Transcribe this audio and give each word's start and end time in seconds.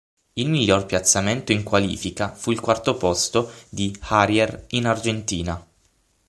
Il 0.35 0.49
miglior 0.49 0.87
piazzamento 0.87 1.51
in 1.51 1.61
qualifica 1.61 2.33
fu 2.33 2.49
il 2.49 2.59
quarto 2.59 2.97
posto 2.97 3.51
di 3.69 3.91
Jarier 4.09 4.65
in 4.69 4.87
Argentina. 4.87 5.63